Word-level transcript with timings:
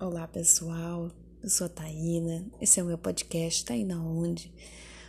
Olá 0.00 0.28
pessoal, 0.28 1.10
eu 1.42 1.50
sou 1.50 1.66
a 1.66 1.68
Taína, 1.68 2.46
esse 2.60 2.78
é 2.78 2.82
o 2.84 2.86
meu 2.86 2.96
podcast 2.96 3.64
Taína 3.64 4.00
Onde, 4.00 4.54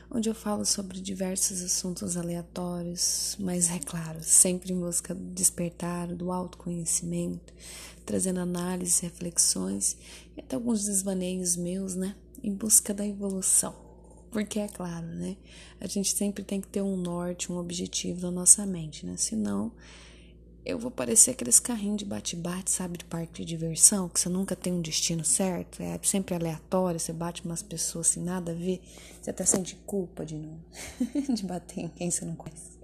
onde 0.10 0.28
eu 0.28 0.34
falo 0.34 0.66
sobre 0.66 1.00
diversos 1.00 1.62
assuntos 1.62 2.18
aleatórios, 2.18 3.38
mas 3.40 3.70
é 3.70 3.78
claro, 3.78 4.18
sempre 4.24 4.74
em 4.74 4.80
busca 4.80 5.14
do 5.14 5.24
despertar, 5.32 6.08
do 6.08 6.32
autoconhecimento, 6.32 7.54
trazendo 8.04 8.40
análises, 8.40 8.98
reflexões 8.98 9.96
e 10.36 10.40
até 10.40 10.56
alguns 10.56 10.84
desvaneios 10.84 11.56
meus, 11.56 11.94
né, 11.94 12.16
em 12.42 12.52
busca 12.52 12.92
da 12.92 13.06
evolução. 13.06 13.76
Porque 14.32 14.58
é 14.58 14.68
claro, 14.68 15.06
né, 15.06 15.38
a 15.80 15.86
gente 15.86 16.12
sempre 16.16 16.44
tem 16.44 16.60
que 16.60 16.68
ter 16.68 16.82
um 16.82 16.98
norte, 16.98 17.52
um 17.52 17.60
objetivo 17.60 18.22
na 18.22 18.32
nossa 18.32 18.66
mente, 18.66 19.06
né, 19.06 19.18
senão 19.18 19.72
eu 20.66 20.78
vou 20.78 20.92
parecer 20.92 21.32
aqueles 21.32 21.60
carrinhos 21.60 21.98
de 21.98 22.06
bate-bate, 22.06 22.70
sabe, 22.70 22.98
de 22.98 23.06
parque 23.06 23.34
de 23.34 23.46
diversão, 23.46 24.10
que 24.10 24.20
você 24.20 24.30
nunca 24.30 24.56
tem 24.56 24.74
um 24.74 24.82
destino 24.82 25.24
certo, 25.24 25.82
é 25.82 26.00
sempre 26.04 26.36
aleatório, 26.36 27.00
você 27.00 27.14
bate 27.14 27.46
umas 27.46 27.62
pessoas 27.62 28.08
sem 28.08 28.24
nada 28.24 28.52
a 28.52 28.56
ver, 28.56 28.82
você 29.22 29.30
até 29.30 29.46
sente 29.46 29.76
culpa 29.86 30.26
de 30.26 30.36
não 30.36 30.60
de 31.34 31.44
bater 31.46 31.82
em 31.82 31.88
quem 31.88 32.12
você 32.12 32.26
não 32.26 32.36
conhece. 32.36 32.80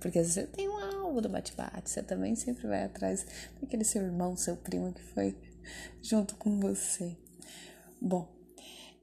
Porque 0.00 0.22
você 0.22 0.46
tem 0.46 0.68
um 0.68 0.76
alvo 0.78 1.20
do 1.20 1.28
bate-bate, 1.28 1.90
você 1.90 2.02
também 2.02 2.34
sempre 2.34 2.66
vai 2.66 2.84
atrás 2.84 3.26
daquele 3.60 3.84
seu 3.84 4.02
irmão, 4.02 4.36
seu 4.36 4.56
primo 4.56 4.92
que 4.92 5.02
foi 5.02 5.36
junto 6.02 6.34
com 6.36 6.58
você. 6.58 7.16
Bom, 8.00 8.28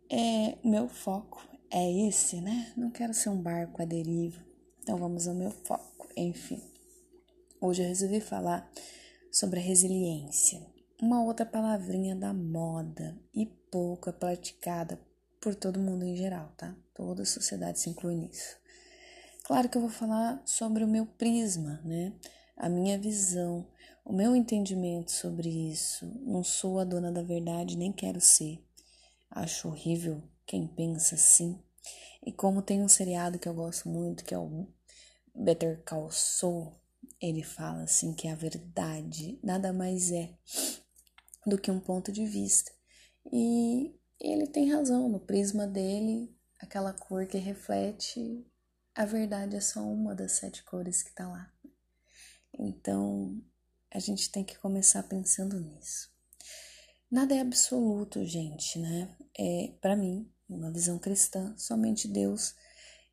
é, 0.10 0.58
meu 0.64 0.90
foco 0.90 1.46
é 1.70 2.08
esse, 2.08 2.42
né? 2.42 2.74
Não 2.76 2.90
quero 2.90 3.14
ser 3.14 3.30
um 3.30 3.42
barco 3.42 3.82
à 3.82 3.86
deriva, 3.86 4.40
então 4.82 4.98
vamos 4.98 5.28
ao 5.28 5.36
meu 5.36 5.52
foco, 5.52 6.08
enfim. 6.16 6.62
Hoje 7.60 7.82
eu 7.82 7.88
resolvi 7.88 8.22
falar 8.22 8.72
sobre 9.32 9.60
a 9.60 9.64
resiliência, 9.64 10.64
uma 11.02 11.24
outra 11.24 11.44
palavrinha 11.44 12.16
da 12.16 12.32
moda 12.32 13.18
e 13.34 13.48
pouco 13.48 14.14
praticada 14.14 15.00
por 15.42 15.56
todo 15.56 15.80
mundo 15.80 16.06
em 16.06 16.16
geral, 16.16 16.54
tá? 16.56 16.76
Toda 16.94 17.24
a 17.24 17.26
sociedade 17.26 17.80
se 17.80 17.90
inclui 17.90 18.16
nisso. 18.16 18.58
Claro 19.44 19.68
que 19.68 19.76
eu 19.76 19.82
vou 19.82 19.90
falar 19.90 20.40
sobre 20.46 20.84
o 20.84 20.88
meu 20.88 21.08
prisma, 21.08 21.82
né? 21.84 22.14
A 22.56 22.70
minha 22.70 22.96
visão, 22.96 23.68
o 24.06 24.14
meu 24.14 24.36
entendimento 24.36 25.12
sobre 25.12 25.50
isso. 25.50 26.06
Não 26.22 26.44
sou 26.44 26.78
a 26.78 26.84
dona 26.84 27.12
da 27.12 27.24
verdade, 27.24 27.76
nem 27.76 27.92
quero 27.92 28.22
ser. 28.22 28.64
Acho 29.32 29.70
horrível 29.70 30.22
quem 30.46 30.68
pensa 30.68 31.16
assim. 31.16 31.60
E 32.24 32.32
como 32.32 32.62
tem 32.62 32.84
um 32.84 32.88
seriado 32.88 33.40
que 33.40 33.50
eu 33.50 33.54
gosto 33.56 33.90
muito, 33.90 34.24
que 34.24 34.36
é 34.36 34.38
o 34.38 34.68
Better 35.34 35.82
Call 35.84 36.12
Saul, 36.12 36.72
ele 37.22 37.44
fala 37.44 37.84
assim 37.84 38.14
que 38.14 38.28
a 38.28 38.36
verdade 38.36 39.40
nada 39.44 39.74
mais 39.74 40.12
é 40.12 40.36
do 41.46 41.58
que 41.58 41.72
um 41.72 41.80
ponto 41.80 42.12
de 42.12 42.26
vista. 42.26 42.72
E 43.32 43.96
ele 44.20 44.48
tem 44.48 44.72
razão, 44.72 45.10
no 45.10 45.20
prisma 45.20 45.68
dele, 45.68 46.36
aquela 46.60 46.94
cor 46.94 47.26
que 47.26 47.38
reflete 47.38 48.46
a 48.98 49.06
verdade 49.06 49.56
é 49.56 49.62
só 49.62 49.82
uma 49.82 50.16
das 50.16 50.32
sete 50.32 50.64
cores 50.64 51.04
que 51.04 51.14
tá 51.14 51.28
lá. 51.28 51.54
Então, 52.58 53.40
a 53.94 54.00
gente 54.00 54.32
tem 54.32 54.44
que 54.44 54.58
começar 54.58 55.04
pensando 55.04 55.60
nisso. 55.60 56.10
Nada 57.10 57.36
é 57.36 57.40
absoluto, 57.40 58.26
gente, 58.26 58.80
né? 58.80 59.16
É, 59.38 59.72
para 59.80 59.96
mim, 59.96 60.28
uma 60.50 60.72
visão 60.72 60.98
cristã, 60.98 61.56
somente 61.60 62.08
Deus, 62.08 62.56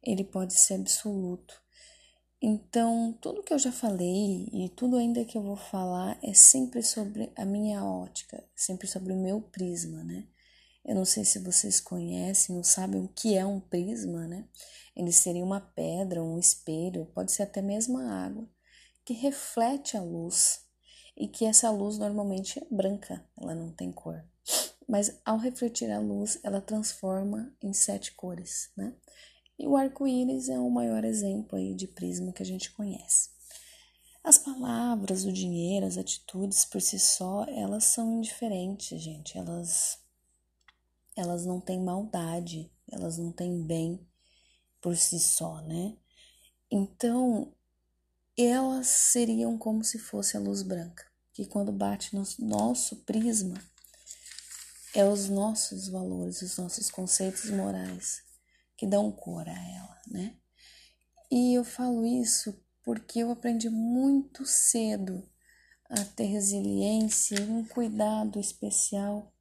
ele 0.02 0.24
pode 0.24 0.54
ser 0.54 0.76
absoluto. 0.76 1.62
Então, 2.46 3.16
tudo 3.22 3.42
que 3.42 3.54
eu 3.54 3.58
já 3.58 3.72
falei 3.72 4.50
e 4.52 4.68
tudo 4.68 4.98
ainda 4.98 5.24
que 5.24 5.38
eu 5.38 5.42
vou 5.42 5.56
falar 5.56 6.18
é 6.22 6.34
sempre 6.34 6.82
sobre 6.82 7.32
a 7.34 7.42
minha 7.42 7.82
ótica, 7.82 8.44
sempre 8.54 8.86
sobre 8.86 9.14
o 9.14 9.16
meu 9.16 9.40
prisma, 9.40 10.04
né? 10.04 10.26
Eu 10.84 10.94
não 10.94 11.06
sei 11.06 11.24
se 11.24 11.38
vocês 11.38 11.80
conhecem 11.80 12.54
ou 12.54 12.62
sabem 12.62 13.02
o 13.02 13.08
que 13.08 13.34
é 13.34 13.46
um 13.46 13.58
prisma, 13.58 14.28
né? 14.28 14.44
Ele 14.94 15.10
seria 15.10 15.42
uma 15.42 15.58
pedra, 15.58 16.22
um 16.22 16.38
espelho, 16.38 17.06
pode 17.14 17.32
ser 17.32 17.44
até 17.44 17.62
mesmo 17.62 17.96
a 17.96 18.10
água, 18.10 18.46
que 19.06 19.14
reflete 19.14 19.96
a 19.96 20.02
luz 20.02 20.66
e 21.16 21.26
que 21.26 21.46
essa 21.46 21.70
luz 21.70 21.96
normalmente 21.96 22.58
é 22.58 22.66
branca, 22.70 23.26
ela 23.40 23.54
não 23.54 23.72
tem 23.72 23.90
cor. 23.90 24.22
Mas 24.86 25.18
ao 25.24 25.38
refletir 25.38 25.90
a 25.90 25.98
luz, 25.98 26.38
ela 26.42 26.60
transforma 26.60 27.56
em 27.62 27.72
sete 27.72 28.12
cores, 28.12 28.70
né? 28.76 28.92
E 29.58 29.66
o 29.66 29.76
arco-íris 29.76 30.48
é 30.48 30.58
o 30.58 30.70
maior 30.70 31.04
exemplo 31.04 31.56
aí 31.56 31.74
de 31.74 31.86
prisma 31.86 32.32
que 32.32 32.42
a 32.42 32.46
gente 32.46 32.72
conhece. 32.72 33.30
As 34.22 34.38
palavras, 34.38 35.24
o 35.24 35.32
dinheiro, 35.32 35.86
as 35.86 35.96
atitudes 35.96 36.64
por 36.64 36.80
si 36.80 36.98
só, 36.98 37.44
elas 37.44 37.84
são 37.84 38.18
indiferentes, 38.18 39.00
gente. 39.00 39.36
Elas 39.38 39.98
elas 41.16 41.46
não 41.46 41.60
têm 41.60 41.80
maldade, 41.80 42.72
elas 42.90 43.18
não 43.18 43.30
têm 43.30 43.62
bem 43.62 44.04
por 44.80 44.96
si 44.96 45.20
só, 45.20 45.60
né? 45.60 45.96
Então, 46.68 47.52
elas 48.36 48.88
seriam 48.88 49.56
como 49.56 49.84
se 49.84 49.96
fosse 49.96 50.36
a 50.36 50.40
luz 50.40 50.62
branca, 50.62 51.06
que 51.32 51.46
quando 51.46 51.70
bate 51.70 52.16
no 52.16 52.24
nosso 52.40 52.96
prisma, 52.96 53.62
é 54.92 55.04
os 55.04 55.28
nossos 55.28 55.88
valores, 55.88 56.42
os 56.42 56.56
nossos 56.56 56.90
conceitos 56.90 57.48
morais 57.50 58.24
que 58.76 58.86
dão 58.86 59.10
cor 59.10 59.48
a 59.48 59.52
ela, 59.52 60.00
né? 60.08 60.36
E 61.30 61.54
eu 61.54 61.64
falo 61.64 62.04
isso 62.04 62.62
porque 62.82 63.20
eu 63.20 63.30
aprendi 63.30 63.68
muito 63.70 64.44
cedo 64.44 65.26
a 65.88 66.04
ter 66.04 66.26
resiliência 66.26 67.36
e 67.40 67.50
um 67.50 67.64
cuidado 67.64 68.38
especial 68.38 69.32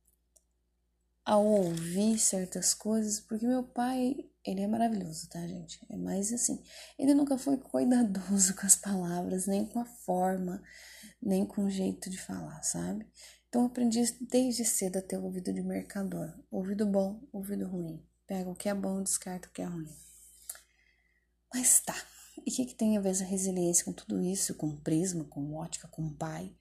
ao 1.25 1.45
ouvir 1.45 2.19
certas 2.19 2.73
coisas, 2.73 3.19
porque 3.19 3.47
meu 3.47 3.63
pai, 3.63 4.15
ele 4.45 4.61
é 4.61 4.67
maravilhoso, 4.67 5.29
tá, 5.29 5.39
gente? 5.47 5.79
É 5.89 5.95
mais 5.95 6.33
assim, 6.33 6.61
ele 6.99 7.13
nunca 7.13 7.37
foi 7.37 7.57
cuidadoso 7.57 8.55
com 8.55 8.65
as 8.65 8.75
palavras, 8.75 9.47
nem 9.47 9.65
com 9.65 9.79
a 9.79 9.85
forma, 9.85 10.61
nem 11.21 11.45
com 11.45 11.63
o 11.65 11.69
jeito 11.69 12.09
de 12.09 12.17
falar, 12.17 12.61
sabe? 12.63 13.07
Então 13.47 13.65
aprendi 13.65 14.01
desde 14.29 14.65
cedo 14.65 14.97
a 14.97 15.01
ter 15.01 15.17
ouvido 15.17 15.53
de 15.53 15.61
mercador, 15.61 16.33
ouvido 16.51 16.85
bom, 16.85 17.21
ouvido 17.31 17.67
ruim. 17.67 18.03
Pega 18.25 18.49
o 18.49 18.55
que 18.55 18.69
é 18.69 18.73
bom 18.73 19.01
descarta 19.03 19.47
o 19.47 19.51
que 19.51 19.61
é 19.61 19.65
ruim. 19.65 19.89
Mas 21.53 21.81
tá. 21.81 21.95
E 22.45 22.49
o 22.49 22.53
que, 22.53 22.65
que 22.65 22.75
tem 22.75 22.97
a 22.97 23.01
ver 23.01 23.09
essa 23.09 23.23
resiliência 23.23 23.85
com 23.85 23.93
tudo 23.93 24.21
isso? 24.21 24.55
Com 24.55 24.75
prisma, 24.77 25.23
com 25.25 25.53
ótica, 25.53 25.87
com 25.87 26.11
pai? 26.13 26.55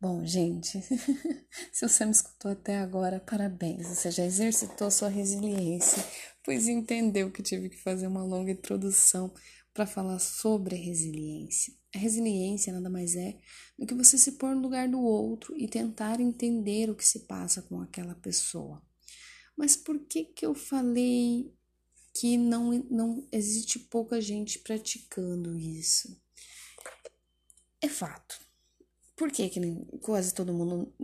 Bom, 0.00 0.24
gente, 0.24 0.80
se 1.72 1.86
você 1.86 2.04
me 2.06 2.10
escutou 2.10 2.50
até 2.50 2.78
agora, 2.78 3.20
parabéns. 3.20 3.86
Você 3.86 4.10
já 4.10 4.24
exercitou 4.24 4.90
sua 4.90 5.08
resiliência, 5.08 6.02
pois 6.44 6.68
entendeu 6.68 7.30
que 7.30 7.42
tive 7.42 7.68
que 7.68 7.76
fazer 7.76 8.06
uma 8.06 8.22
longa 8.22 8.50
introdução 8.50 9.32
para 9.74 9.86
falar 9.86 10.18
sobre 10.18 10.74
a 10.74 10.78
resiliência. 10.78 11.74
A 11.94 11.98
resiliência 11.98 12.72
nada 12.72 12.88
mais 12.88 13.14
é 13.14 13.38
do 13.78 13.86
que 13.86 13.94
você 13.94 14.16
se 14.16 14.32
pôr 14.32 14.54
no 14.54 14.62
lugar 14.62 14.88
do 14.88 15.00
outro 15.00 15.56
e 15.56 15.68
tentar 15.68 16.20
entender 16.20 16.88
o 16.90 16.94
que 16.94 17.06
se 17.06 17.26
passa 17.26 17.62
com 17.62 17.80
aquela 17.80 18.14
pessoa. 18.14 18.82
Mas 19.56 19.76
por 19.76 19.98
que 20.00 20.24
que 20.24 20.44
eu 20.44 20.54
falei 20.54 21.52
que 22.14 22.36
não, 22.36 22.72
não 22.90 23.28
existe 23.30 23.78
pouca 23.78 24.20
gente 24.20 24.58
praticando 24.58 25.58
isso? 25.58 26.20
É 27.80 27.88
fato. 27.88 28.38
Por 29.16 29.30
que, 29.30 29.48
que 29.48 29.60
quase 30.00 30.32
todo 30.32 30.52
mundo 30.52 30.94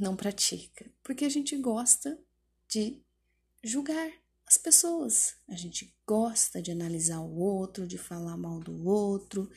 não 0.00 0.16
pratica? 0.16 0.90
Porque 1.02 1.24
a 1.24 1.28
gente 1.28 1.56
gosta 1.56 2.18
de 2.68 3.02
julgar 3.62 4.10
as 4.46 4.56
pessoas. 4.56 5.34
A 5.48 5.54
gente 5.54 5.94
gosta 6.06 6.60
de 6.60 6.70
analisar 6.70 7.20
o 7.20 7.38
outro, 7.38 7.86
de 7.86 7.98
falar 7.98 8.36
mal 8.36 8.60
do 8.60 8.86
outro. 8.86 9.50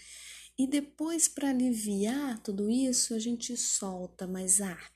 E 0.57 0.67
depois, 0.67 1.27
para 1.27 1.49
aliviar 1.49 2.39
tudo 2.43 2.69
isso, 2.69 3.13
a 3.13 3.19
gente 3.19 3.57
solta, 3.57 4.27
mas 4.27 4.61
ah, 4.61 4.91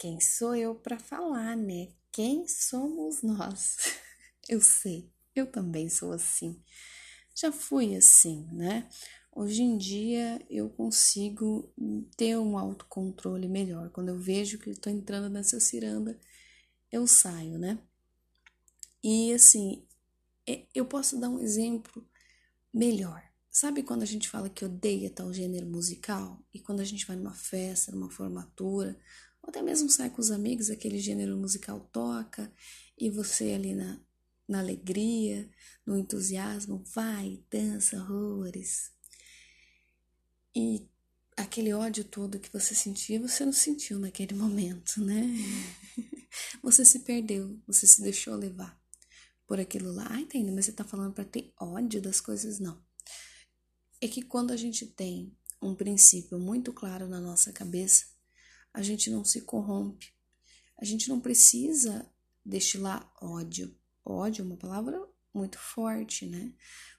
quem 0.00 0.18
sou 0.18 0.56
eu 0.56 0.74
para 0.74 0.98
falar, 0.98 1.54
né? 1.54 1.88
Quem 2.10 2.48
somos 2.48 3.22
nós? 3.22 3.76
Eu 4.48 4.60
sei, 4.60 5.08
eu 5.32 5.46
também 5.46 5.88
sou 5.88 6.12
assim. 6.12 6.60
Já 7.36 7.52
fui 7.52 7.94
assim, 7.94 8.48
né? 8.50 8.88
Hoje 9.30 9.62
em 9.62 9.78
dia 9.78 10.44
eu 10.50 10.68
consigo 10.70 11.72
ter 12.16 12.36
um 12.36 12.58
autocontrole 12.58 13.46
melhor. 13.46 13.90
Quando 13.90 14.08
eu 14.08 14.18
vejo 14.18 14.58
que 14.58 14.70
estou 14.70 14.92
entrando 14.92 15.28
nessa 15.28 15.60
ciranda, 15.60 16.18
eu 16.90 17.06
saio, 17.06 17.58
né? 17.58 17.78
E 19.04 19.32
assim, 19.32 19.86
eu 20.74 20.84
posso 20.84 21.20
dar 21.20 21.28
um 21.28 21.38
exemplo 21.38 22.04
melhor. 22.74 23.22
Sabe 23.50 23.84
quando 23.84 24.02
a 24.02 24.06
gente 24.06 24.28
fala 24.28 24.50
que 24.50 24.64
odeia 24.64 25.10
tal 25.10 25.32
gênero 25.32 25.66
musical? 25.66 26.42
E 26.52 26.58
quando 26.58 26.80
a 26.80 26.84
gente 26.84 27.06
vai 27.06 27.14
numa 27.14 27.34
festa, 27.34 27.92
numa 27.92 28.10
formatura, 28.10 28.98
até 29.50 29.60
mesmo 29.62 29.90
sai 29.90 30.08
com 30.08 30.20
os 30.20 30.30
amigos, 30.30 30.70
aquele 30.70 30.98
gênero 30.98 31.36
musical 31.36 31.80
toca 31.92 32.50
e 32.96 33.10
você 33.10 33.52
ali 33.52 33.74
na, 33.74 34.00
na 34.48 34.60
alegria, 34.60 35.50
no 35.84 35.98
entusiasmo, 35.98 36.82
vai, 36.94 37.42
dança 37.50 37.96
horrores. 37.96 38.92
E 40.54 40.88
aquele 41.36 41.72
ódio 41.72 42.04
todo 42.04 42.38
que 42.38 42.52
você 42.52 42.74
sentia, 42.74 43.20
você 43.20 43.44
não 43.44 43.52
sentiu 43.52 43.98
naquele 43.98 44.34
momento, 44.34 45.00
né? 45.04 45.22
Você 46.62 46.84
se 46.84 47.00
perdeu, 47.00 47.60
você 47.66 47.88
se 47.88 48.00
deixou 48.02 48.36
levar 48.36 48.80
por 49.48 49.58
aquilo 49.58 49.90
lá. 49.90 50.06
Ah, 50.10 50.20
entende, 50.20 50.52
mas 50.52 50.66
você 50.66 50.72
tá 50.72 50.84
falando 50.84 51.12
para 51.12 51.24
ter 51.24 51.52
ódio 51.58 52.00
das 52.00 52.20
coisas? 52.20 52.60
Não. 52.60 52.80
É 54.00 54.06
que 54.06 54.22
quando 54.22 54.52
a 54.52 54.56
gente 54.56 54.86
tem 54.86 55.36
um 55.60 55.74
princípio 55.74 56.38
muito 56.38 56.72
claro 56.72 57.08
na 57.08 57.20
nossa 57.20 57.52
cabeça, 57.52 58.06
a 58.72 58.82
gente 58.82 59.10
não 59.10 59.24
se 59.24 59.42
corrompe. 59.42 60.12
A 60.78 60.84
gente 60.84 61.08
não 61.08 61.20
precisa 61.20 62.10
destilar 62.44 63.10
ódio. 63.20 63.74
Ódio 64.04 64.42
é 64.42 64.46
uma 64.46 64.56
palavra 64.56 65.06
muito 65.32 65.58
forte, 65.58 66.26
né? 66.26 66.52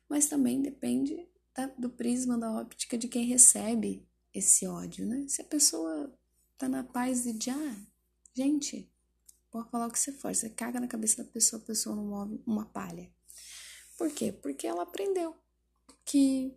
Mas 0.07 0.27
também 0.27 0.62
depende 0.62 1.27
da, 1.56 1.68
do 1.68 1.89
prisma, 1.89 2.38
da 2.38 2.51
óptica 2.51 2.97
de 2.97 3.07
quem 3.07 3.25
recebe 3.25 4.07
esse 4.33 4.68
ódio, 4.68 5.06
né? 5.06 5.25
Se 5.27 5.41
a 5.41 5.45
pessoa 5.45 6.13
tá 6.57 6.69
na 6.69 6.83
paz 6.83 7.23
de 7.23 7.50
ah, 7.50 7.75
gente, 8.33 8.89
pode 9.50 9.69
falar 9.69 9.88
o 9.88 9.91
que 9.91 10.00
você 10.00 10.12
for, 10.12 10.33
você 10.33 10.50
caga 10.50 10.79
na 10.79 10.88
cabeça 10.88 11.23
da 11.23 11.29
pessoa, 11.29 11.62
a 11.62 11.65
pessoa 11.65 11.95
não 11.95 12.06
move 12.06 12.41
uma 12.45 12.65
palha. 12.65 13.12
Por 13.97 14.12
quê? 14.12 14.31
Porque 14.31 14.68
ela 14.68 14.83
aprendeu 14.83 15.35
que 16.06 16.56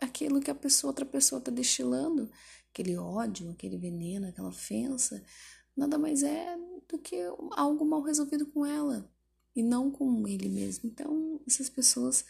aquilo 0.00 0.40
que 0.40 0.50
a 0.50 0.54
pessoa, 0.54 0.90
outra 0.90 1.06
pessoa 1.06 1.40
tá 1.40 1.50
destilando, 1.50 2.30
aquele 2.76 2.96
ódio, 2.98 3.50
aquele 3.50 3.78
veneno, 3.78 4.28
aquela 4.28 4.48
ofensa, 4.48 5.24
nada 5.74 5.98
mais 5.98 6.22
é 6.22 6.56
do 6.86 6.98
que 6.98 7.16
algo 7.52 7.86
mal 7.86 8.02
resolvido 8.02 8.44
com 8.46 8.66
ela 8.66 9.10
e 9.54 9.62
não 9.62 9.90
com 9.90 10.28
ele 10.28 10.48
mesmo. 10.50 10.90
Então, 10.90 11.40
essas 11.46 11.70
pessoas 11.70 12.24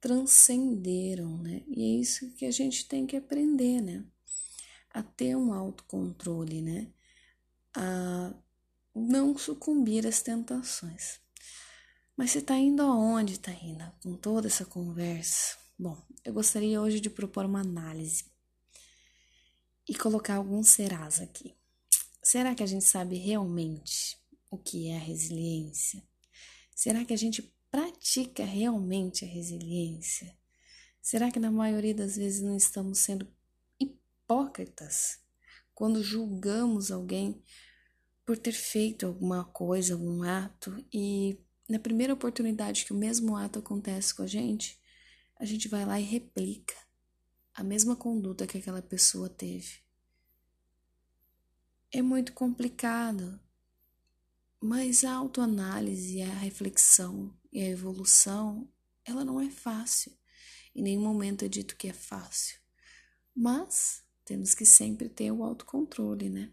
transcenderam, 0.00 1.38
né? 1.38 1.62
E 1.68 1.82
é 1.82 2.00
isso 2.00 2.32
que 2.32 2.44
a 2.44 2.50
gente 2.50 2.88
tem 2.88 3.06
que 3.06 3.16
aprender, 3.16 3.80
né? 3.80 4.04
A 4.92 5.04
ter 5.04 5.36
um 5.36 5.52
autocontrole, 5.52 6.60
né? 6.60 6.88
A 7.76 8.34
não 8.92 9.38
sucumbir 9.38 10.04
às 10.04 10.20
tentações. 10.20 11.20
Mas 12.16 12.32
você 12.32 12.38
está 12.38 12.56
indo 12.56 12.82
aonde, 12.82 13.38
Taína, 13.38 13.94
com 14.02 14.16
toda 14.16 14.48
essa 14.48 14.64
conversa? 14.64 15.56
Bom, 15.78 15.96
eu 16.24 16.32
gostaria 16.32 16.80
hoje 16.80 16.98
de 16.98 17.10
propor 17.10 17.44
uma 17.44 17.60
análise 17.60 18.35
e 19.88 19.94
colocar 19.94 20.36
alguns 20.36 20.68
serás 20.68 21.20
aqui. 21.20 21.54
Será 22.22 22.54
que 22.54 22.62
a 22.62 22.66
gente 22.66 22.84
sabe 22.84 23.16
realmente 23.16 24.18
o 24.50 24.58
que 24.58 24.88
é 24.88 24.96
a 24.96 25.00
resiliência? 25.00 26.02
Será 26.74 27.04
que 27.04 27.14
a 27.14 27.16
gente 27.16 27.42
pratica 27.70 28.44
realmente 28.44 29.24
a 29.24 29.28
resiliência? 29.28 30.36
Será 31.00 31.30
que 31.30 31.38
na 31.38 31.50
maioria 31.50 31.94
das 31.94 32.16
vezes 32.16 32.42
não 32.42 32.56
estamos 32.56 32.98
sendo 32.98 33.28
hipócritas 33.78 35.20
quando 35.74 36.02
julgamos 36.02 36.90
alguém 36.90 37.40
por 38.24 38.36
ter 38.36 38.52
feito 38.52 39.06
alguma 39.06 39.44
coisa, 39.44 39.94
algum 39.94 40.22
ato 40.24 40.84
e 40.92 41.38
na 41.68 41.78
primeira 41.78 42.12
oportunidade 42.12 42.84
que 42.84 42.92
o 42.92 42.96
mesmo 42.96 43.36
ato 43.36 43.58
acontece 43.58 44.14
com 44.14 44.22
a 44.22 44.26
gente, 44.26 44.80
a 45.38 45.44
gente 45.44 45.68
vai 45.68 45.84
lá 45.84 46.00
e 46.00 46.04
replica 46.04 46.74
a 47.56 47.64
mesma 47.64 47.96
conduta 47.96 48.46
que 48.46 48.58
aquela 48.58 48.82
pessoa 48.82 49.30
teve. 49.30 49.78
É 51.90 52.02
muito 52.02 52.34
complicado, 52.34 53.40
mas 54.60 55.04
a 55.04 55.14
autoanálise, 55.14 56.20
a 56.20 56.34
reflexão 56.34 57.34
e 57.50 57.62
a 57.62 57.68
evolução, 57.68 58.68
ela 59.06 59.24
não 59.24 59.40
é 59.40 59.48
fácil. 59.48 60.12
Em 60.74 60.82
nenhum 60.82 61.00
momento 61.00 61.46
é 61.46 61.48
dito 61.48 61.76
que 61.76 61.88
é 61.88 61.94
fácil. 61.94 62.60
Mas 63.34 64.04
temos 64.22 64.54
que 64.54 64.66
sempre 64.66 65.08
ter 65.08 65.32
o 65.32 65.42
autocontrole, 65.42 66.28
né? 66.28 66.52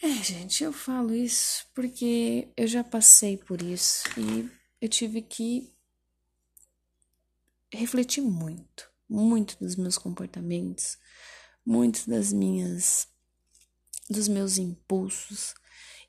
É, 0.00 0.22
gente, 0.22 0.62
eu 0.62 0.72
falo 0.72 1.12
isso 1.12 1.66
porque 1.74 2.52
eu 2.56 2.68
já 2.68 2.84
passei 2.84 3.36
por 3.36 3.60
isso 3.60 4.04
e 4.20 4.48
eu 4.80 4.88
tive 4.88 5.22
que 5.22 5.74
refletir 7.72 8.20
muito, 8.20 8.93
muito 9.08 9.56
dos 9.58 9.76
meus 9.76 9.98
comportamentos, 9.98 10.98
muito 11.64 12.08
das 12.08 12.32
minhas 12.32 13.08
dos 14.08 14.28
meus 14.28 14.58
impulsos. 14.58 15.54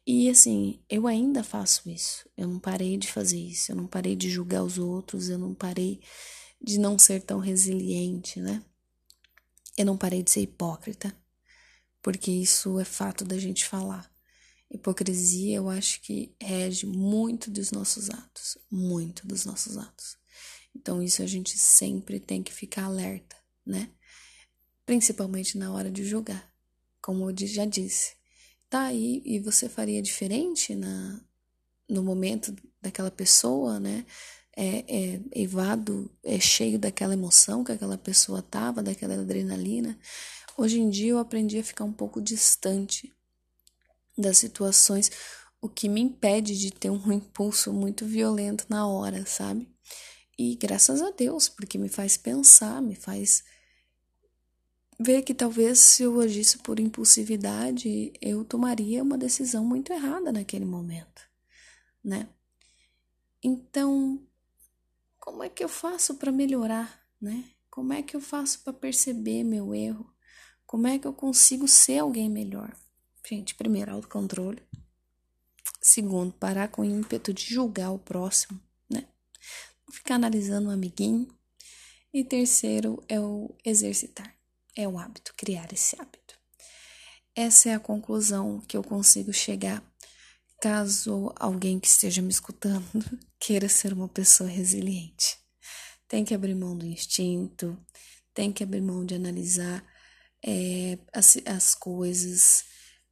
E 0.06 0.30
assim, 0.30 0.80
eu 0.90 1.08
ainda 1.08 1.44
faço 1.44 1.90
isso. 1.90 2.30
Eu 2.38 2.48
não 2.48 2.60
parei 2.60 2.98
de 2.98 3.12
fazer 3.12 3.40
isso, 3.40 3.72
eu 3.72 3.76
não 3.76 3.88
parei 3.88 4.16
de 4.16 4.30
julgar 4.30 4.64
os 4.64 4.78
outros, 4.78 5.30
eu 5.30 5.38
não 5.38 5.54
parei 5.54 6.02
de 6.62 6.78
não 6.78 6.98
ser 7.00 7.22
tão 7.22 7.40
resiliente, 7.40 8.40
né? 8.40 8.64
Eu 9.78 9.86
não 9.86 9.98
parei 9.98 10.24
de 10.24 10.32
ser 10.32 10.42
hipócrita, 10.42 11.16
porque 12.02 12.32
isso 12.32 12.80
é 12.80 12.86
fato 12.86 13.26
da 13.26 13.38
gente 13.38 13.66
falar. 13.66 14.10
Hipocrisia, 14.70 15.58
eu 15.58 15.70
acho 15.70 16.02
que 16.02 16.36
rege 16.42 16.86
muito 16.86 17.52
dos 17.52 17.72
nossos 17.72 18.10
atos, 18.10 18.58
muito 18.70 19.28
dos 19.28 19.46
nossos 19.46 19.78
atos. 19.78 20.18
Então, 20.76 21.02
isso 21.02 21.22
a 21.22 21.26
gente 21.26 21.58
sempre 21.58 22.20
tem 22.20 22.44
que 22.44 22.54
ficar 22.54 22.86
alerta, 22.86 23.36
né? 23.66 23.90
Principalmente 24.86 25.58
na 25.58 25.74
hora 25.74 25.90
de 25.90 26.04
julgar, 26.04 26.52
como 27.02 27.30
eu 27.30 27.48
já 27.48 27.66
disse. 27.66 28.16
Tá 28.70 28.84
aí 28.84 29.22
e 29.26 29.40
você 29.40 29.70
faria 29.70 30.02
diferente 30.02 30.76
na, 30.76 31.22
no 31.88 32.04
momento 32.04 32.54
daquela 32.82 33.10
pessoa, 33.10 33.80
né? 33.80 34.06
É, 34.58 34.86
é 34.88 35.22
evado, 35.34 36.10
é 36.24 36.40
cheio 36.40 36.80
daquela 36.80 37.14
emoção 37.14 37.64
que 37.64 37.72
aquela 37.72 37.98
pessoa 37.98 38.42
tava, 38.42 38.84
daquela 38.84 39.16
adrenalina. 39.16 39.98
Hoje 40.58 40.80
em 40.80 40.90
dia 40.90 41.12
eu 41.12 41.20
aprendi 41.20 41.58
a 41.60 41.64
ficar 41.64 41.84
um 41.84 41.92
pouco 41.92 42.22
distante 42.22 43.14
das 44.18 44.38
situações, 44.38 45.12
o 45.62 45.68
que 45.68 45.90
me 45.90 46.00
impede 46.00 46.58
de 46.58 46.72
ter 46.72 46.90
um 46.90 47.12
impulso 47.12 47.74
muito 47.74 48.06
violento 48.06 48.66
na 48.70 48.88
hora, 48.88 49.26
sabe? 49.26 49.75
E 50.38 50.56
graças 50.56 51.02
a 51.02 51.12
Deus, 51.12 51.48
porque 51.48 51.78
me 51.78 51.88
faz 51.88 52.18
pensar, 52.18 52.82
me 52.82 52.96
faz 52.96 53.44
ver 55.00 55.22
que 55.22 55.34
talvez 55.34 55.80
se 55.80 56.04
eu 56.04 56.20
agisse 56.20 56.58
por 56.60 56.80
impulsividade, 56.80 58.14
eu 58.22 58.44
tomaria 58.44 59.04
uma 59.04 59.18
decisão 59.18 59.64
muito 59.64 59.92
errada 59.92 60.32
naquele 60.32 60.66
momento, 60.66 61.22
né? 62.04 62.30
Então, 63.44 64.22
como 65.20 65.44
é 65.44 65.50
que 65.50 65.64
eu 65.64 65.70
faço 65.70 66.16
para 66.16 66.32
melhorar, 66.32 67.02
né? 67.22 67.46
Como 67.70 67.94
é 67.94 68.02
que 68.02 68.16
eu 68.16 68.22
faço 68.22 68.64
para 68.64 68.74
perceber 68.74 69.44
meu 69.44 69.74
erro? 69.74 70.10
Como 70.66 70.88
é 70.88 70.98
que 70.98 71.06
eu 71.06 71.14
consigo 71.14 71.68
ser 71.68 72.00
alguém 72.00 72.30
melhor? 72.30 72.76
Gente, 73.28 73.54
primeiro, 73.56 73.92
autocontrole. 73.92 74.62
Segundo, 75.82 76.34
parar 76.34 76.70
com 76.70 76.82
o 76.82 76.86
ímpeto 76.86 77.34
de 77.34 77.44
julgar 77.46 77.92
o 77.92 78.00
próximo, 78.00 78.60
ficar 79.96 80.16
analisando 80.16 80.70
o 80.70 80.72
amiguinho. 80.72 81.28
E 82.14 82.24
terceiro 82.24 83.04
é 83.10 83.20
o 83.20 83.56
exercitar. 83.64 84.34
É 84.76 84.88
o 84.88 84.98
hábito, 84.98 85.34
criar 85.36 85.72
esse 85.74 86.00
hábito. 86.00 86.36
Essa 87.36 87.70
é 87.70 87.74
a 87.74 87.80
conclusão 87.80 88.62
que 88.62 88.78
eu 88.78 88.84
consigo 88.84 89.34
chegar 89.34 89.84
caso 90.62 91.34
alguém 91.36 91.80
que 91.80 91.88
esteja 91.88 92.22
me 92.22 92.30
escutando 92.30 92.86
queira 93.40 93.68
ser 93.68 93.94
uma 93.94 94.08
pessoa 94.08 94.50
resiliente. 94.50 95.38
Tem 96.08 96.24
que 96.24 96.34
abrir 96.34 96.56
mão 96.56 96.78
do 96.78 96.86
instinto, 96.86 97.78
tem 98.34 98.52
que 98.52 98.64
abrir 98.64 98.82
mão 98.82 99.06
de 99.06 99.16
analisar 99.16 99.84
é, 100.46 100.98
as, 101.14 101.38
as 101.46 101.76
coisas, 101.76 102.64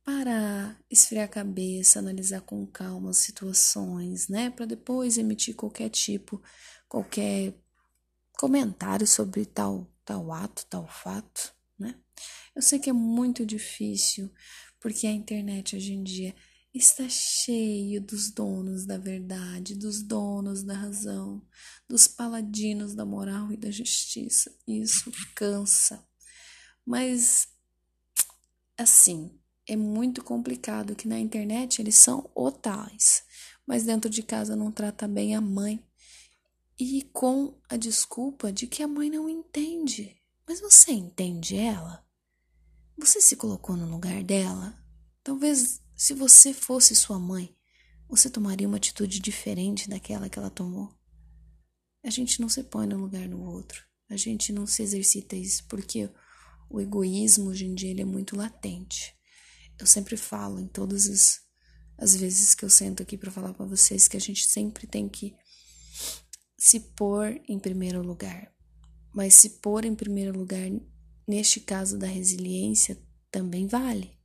parar, 0.04 0.80
esfriar 0.90 1.26
a 1.26 1.28
cabeça, 1.28 2.00
analisar 2.00 2.42
com 2.42 2.66
calma 2.68 3.12
as 3.12 3.18
situações, 3.18 4.28
né? 4.28 4.50
Para 4.50 4.66
depois 4.66 5.18
emitir 5.18 5.56
qualquer 5.56 5.90
tipo, 5.90 6.42
qualquer 6.88 7.54
comentário 8.38 9.08
sobre 9.08 9.46
tal, 9.46 9.88
tal 10.04 10.32
ato, 10.32 10.66
tal 10.68 10.88
fato, 10.88 11.54
né? 11.80 11.96
Eu 12.56 12.62
sei 12.62 12.80
que 12.80 12.90
é 12.90 12.94
muito 12.94 13.46
difícil, 13.46 14.32
porque 14.80 15.08
a 15.08 15.12
internet 15.12 15.76
hoje 15.76 15.94
em 15.94 16.04
dia 16.04 16.36
está 16.74 17.08
cheio 17.08 18.02
dos 18.02 18.32
donos 18.32 18.86
da 18.86 18.98
verdade, 18.98 19.76
dos 19.76 20.02
donos 20.02 20.64
da 20.64 20.74
razão, 20.74 21.46
dos 21.88 22.08
paladinos 22.08 22.96
da 22.96 23.06
moral 23.06 23.52
e 23.52 23.58
da 23.58 23.70
justiça. 23.70 24.52
Isso 24.68 25.12
cansa. 25.36 26.04
Mas, 26.86 27.48
assim, 28.78 29.40
é 29.68 29.76
muito 29.76 30.24
complicado 30.24 30.96
que 30.96 31.08
na 31.08 31.20
internet 31.20 31.82
eles 31.82 31.96
são 31.96 32.30
otais, 32.36 33.24
mas 33.66 33.84
dentro 33.84 34.10
de 34.10 34.22
casa 34.22 34.56
não 34.56 34.72
trata 34.72 35.08
bem 35.08 35.36
a 35.36 35.42
mãe. 35.42 35.84
E 36.78 37.04
com 37.14 37.54
a 37.70 37.78
desculpa 37.78 38.52
de 38.52 38.68
que 38.68 38.84
a 38.84 38.88
mãe 38.88 39.10
não 39.10 39.30
entende. 39.30 40.18
Mas 40.48 40.60
você 40.60 40.92
entende 40.92 41.56
ela? 41.56 42.06
Você 42.98 43.22
se 43.22 43.36
colocou 43.36 43.78
no 43.78 43.90
lugar 43.90 44.24
dela? 44.24 44.78
Talvez 45.24 45.82
se 45.96 46.14
você 46.14 46.54
fosse 46.54 46.96
sua 46.96 47.20
mãe, 47.20 47.56
você 48.10 48.30
tomaria 48.30 48.68
uma 48.68 48.78
atitude 48.78 49.20
diferente 49.20 49.90
daquela 49.90 50.28
que 50.28 50.38
ela 50.38 50.50
tomou. 50.50 50.94
A 52.04 52.10
gente 52.10 52.42
não 52.42 52.50
se 52.50 52.64
põe 52.64 52.86
no 52.86 52.98
lugar 52.98 53.28
do 53.30 53.42
outro. 53.42 53.84
A 54.10 54.18
gente 54.18 54.52
não 54.52 54.68
se 54.68 54.84
exercita 54.84 55.36
isso 55.36 55.66
porque 55.68 56.10
o 56.70 56.82
egoísmo 56.82 57.50
hoje 57.50 57.66
em 57.66 57.74
dia 57.74 57.92
ele 57.92 58.02
é 58.02 58.06
muito 58.06 58.36
latente. 58.36 59.16
Eu 59.80 59.86
sempre 59.86 60.16
falo 60.18 60.60
em 60.60 60.68
todas 60.68 61.08
as, 61.08 61.42
as 61.98 62.16
vezes 62.16 62.54
que 62.56 62.64
eu 62.64 62.70
sento 62.70 63.04
aqui 63.04 63.18
para 63.18 63.32
falar 63.32 63.54
para 63.54 63.66
vocês 63.66 64.08
que 64.08 64.18
a 64.18 64.22
gente 64.22 64.46
sempre 64.46 64.88
tem 64.88 65.10
que 65.10 65.36
se 66.58 66.80
pôr 66.80 67.42
em 67.48 67.60
primeiro 67.60 68.02
lugar. 68.02 68.52
Mas 69.14 69.36
se 69.36 69.50
pôr 69.62 69.86
em 69.86 69.94
primeiro 69.94 70.38
lugar, 70.38 70.70
neste 71.28 71.60
caso 71.60 71.98
da 71.98 72.08
resiliência, 72.08 72.98
também 73.30 73.68
vale. 73.68 74.18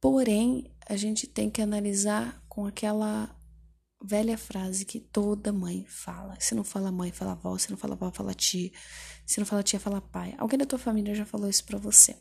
Porém, 0.00 0.74
a 0.88 0.96
gente 0.96 1.26
tem 1.26 1.50
que 1.50 1.62
analisar 1.62 2.44
com 2.48 2.66
aquela 2.66 3.34
velha 4.02 4.38
frase 4.38 4.84
que 4.84 5.00
toda 5.00 5.52
mãe 5.52 5.84
fala. 5.88 6.36
Se 6.40 6.54
não 6.54 6.64
fala 6.64 6.92
mãe, 6.92 7.10
fala 7.12 7.32
avó. 7.32 7.56
Se 7.58 7.70
não 7.70 7.76
fala 7.76 7.94
avó, 7.94 8.10
fala 8.10 8.34
tia. 8.34 8.70
Se 9.26 9.38
não 9.38 9.46
fala 9.46 9.62
tia, 9.62 9.80
fala 9.80 10.00
pai. 10.00 10.34
Alguém 10.38 10.58
da 10.58 10.66
tua 10.66 10.78
família 10.78 11.14
já 11.14 11.24
falou 11.24 11.48
isso 11.48 11.64
para 11.64 11.78
você. 11.78 12.16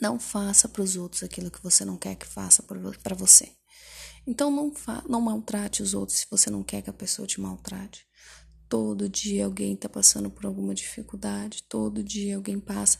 Não 0.00 0.18
faça 0.18 0.68
para 0.68 0.82
os 0.82 0.96
outros 0.96 1.22
aquilo 1.22 1.50
que 1.50 1.62
você 1.62 1.84
não 1.84 1.96
quer 1.96 2.16
que 2.16 2.26
faça 2.26 2.62
para 2.62 3.14
você. 3.14 3.52
Então 4.26 4.50
não, 4.50 4.72
não 5.08 5.20
maltrate 5.20 5.82
os 5.82 5.94
outros 5.94 6.18
se 6.18 6.26
você 6.30 6.50
não 6.50 6.62
quer 6.62 6.82
que 6.82 6.90
a 6.90 6.94
pessoa 6.94 7.26
te 7.26 7.40
maltrate. 7.40 8.06
Todo 8.68 9.08
dia 9.08 9.44
alguém 9.44 9.74
está 9.74 9.88
passando 9.88 10.30
por 10.30 10.46
alguma 10.46 10.74
dificuldade, 10.74 11.64
todo 11.68 12.02
dia 12.02 12.36
alguém 12.36 12.58
passa 12.58 12.98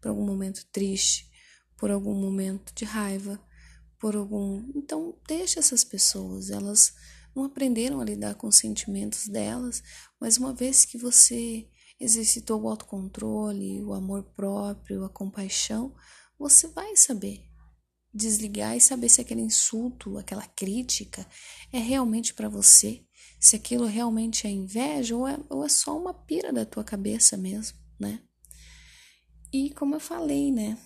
por 0.00 0.08
algum 0.08 0.24
momento 0.24 0.66
triste, 0.72 1.30
por 1.76 1.90
algum 1.90 2.14
momento 2.14 2.72
de 2.74 2.84
raiva, 2.84 3.40
por 3.98 4.16
algum. 4.16 4.68
Então, 4.74 5.16
deixe 5.28 5.58
essas 5.58 5.84
pessoas, 5.84 6.50
elas 6.50 6.92
não 7.34 7.44
aprenderam 7.44 8.00
a 8.00 8.04
lidar 8.04 8.34
com 8.34 8.48
os 8.48 8.56
sentimentos 8.56 9.28
delas, 9.28 9.82
mas 10.20 10.38
uma 10.38 10.52
vez 10.52 10.84
que 10.84 10.98
você 10.98 11.68
exercitou 12.00 12.62
o 12.62 12.68
autocontrole, 12.68 13.82
o 13.82 13.92
amor 13.92 14.24
próprio, 14.34 15.04
a 15.04 15.08
compaixão, 15.08 15.94
você 16.42 16.66
vai 16.66 16.96
saber 16.96 17.48
desligar 18.12 18.76
e 18.76 18.80
saber 18.80 19.08
se 19.08 19.20
aquele 19.20 19.40
insulto, 19.40 20.18
aquela 20.18 20.44
crítica 20.44 21.24
é 21.72 21.78
realmente 21.78 22.34
para 22.34 22.48
você, 22.48 23.06
se 23.38 23.54
aquilo 23.54 23.86
realmente 23.86 24.44
é 24.46 24.50
inveja 24.50 25.16
ou 25.16 25.26
é, 25.26 25.38
ou 25.48 25.64
é 25.64 25.68
só 25.68 25.96
uma 25.96 26.12
pira 26.12 26.52
da 26.52 26.66
tua 26.66 26.82
cabeça 26.82 27.36
mesmo, 27.36 27.78
né? 27.98 28.20
E 29.52 29.70
como 29.70 29.94
eu 29.94 30.00
falei, 30.00 30.50
né? 30.50 30.76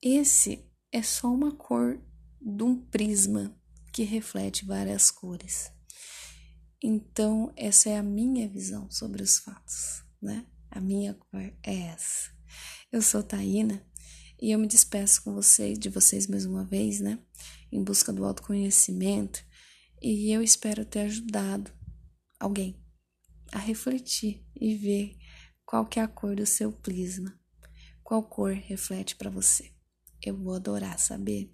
Esse 0.00 0.64
é 0.92 1.02
só 1.02 1.26
uma 1.26 1.50
cor 1.50 2.00
de 2.40 2.62
um 2.62 2.76
prisma 2.76 3.52
que 3.92 4.04
reflete 4.04 4.64
várias 4.64 5.10
cores. 5.10 5.72
Então, 6.80 7.52
essa 7.56 7.90
é 7.90 7.98
a 7.98 8.02
minha 8.02 8.48
visão 8.48 8.88
sobre 8.92 9.24
os 9.24 9.38
fatos, 9.38 10.04
né? 10.22 10.46
A 10.70 10.80
minha 10.80 11.14
cor 11.14 11.52
é 11.64 11.74
essa. 11.88 12.30
Eu 12.92 13.02
sou 13.02 13.22
Taína 13.22 13.84
e 14.40 14.52
eu 14.52 14.58
me 14.58 14.66
despeço 14.66 15.22
com 15.22 15.34
vocês, 15.34 15.78
de 15.78 15.88
vocês 15.88 16.26
mais 16.26 16.44
uma 16.44 16.64
vez, 16.64 17.00
né? 17.00 17.18
Em 17.72 17.82
busca 17.82 18.12
do 18.12 18.24
autoconhecimento. 18.24 19.44
E 20.00 20.30
eu 20.30 20.42
espero 20.42 20.84
ter 20.84 21.00
ajudado 21.00 21.72
alguém 22.38 22.80
a 23.52 23.58
refletir 23.58 24.44
e 24.54 24.76
ver 24.76 25.16
qual 25.64 25.86
que 25.86 25.98
é 25.98 26.02
a 26.02 26.08
cor 26.08 26.36
do 26.36 26.46
seu 26.46 26.72
prisma. 26.72 27.38
Qual 28.04 28.22
cor 28.22 28.52
reflete 28.52 29.16
para 29.16 29.30
você? 29.30 29.72
Eu 30.24 30.36
vou 30.36 30.54
adorar 30.54 30.98
saber. 30.98 31.52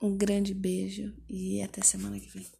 Um 0.00 0.16
grande 0.16 0.54
beijo 0.54 1.14
e 1.28 1.60
até 1.60 1.82
semana 1.82 2.18
que 2.18 2.30
vem. 2.30 2.59